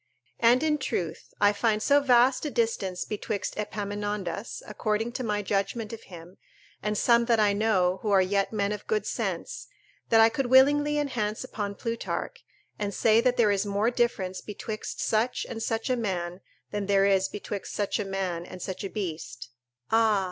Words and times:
And, 0.39 0.63
in 0.63 0.79
truth, 0.79 1.31
I 1.39 1.53
find 1.53 1.79
so 1.79 1.99
vast 1.99 2.43
a 2.43 2.49
distance 2.49 3.05
betwixt 3.05 3.55
Epaminondas, 3.55 4.63
according 4.65 5.11
to 5.11 5.23
my 5.23 5.43
judgment 5.43 5.93
of 5.93 6.01
him, 6.09 6.37
and 6.81 6.97
some 6.97 7.25
that 7.25 7.39
I 7.39 7.53
know, 7.53 7.99
who 8.01 8.09
are 8.09 8.19
yet 8.19 8.51
men 8.51 8.71
of 8.71 8.87
good 8.87 9.05
sense, 9.05 9.67
that 10.09 10.19
I 10.19 10.27
could 10.27 10.47
willingly 10.47 10.97
enhance 10.97 11.43
upon 11.43 11.75
Plutarch, 11.75 12.43
and 12.79 12.95
say 12.95 13.21
that 13.21 13.37
there 13.37 13.51
is 13.51 13.63
more 13.63 13.91
difference 13.91 14.41
betwixt 14.41 14.99
such 14.99 15.45
and 15.47 15.61
such 15.61 15.87
a 15.87 15.95
man 15.95 16.41
than 16.71 16.87
there 16.87 17.05
is 17.05 17.29
betwixt 17.29 17.75
such 17.75 17.99
a 17.99 18.03
man 18.03 18.43
and 18.43 18.59
such 18.59 18.83
a 18.83 18.89
beast: 18.89 19.49
["Ah! 19.91 20.19